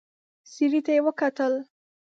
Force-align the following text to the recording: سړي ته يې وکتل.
سړي 0.53 0.79
ته 0.85 0.91
يې 0.95 1.01
وکتل. 1.07 1.53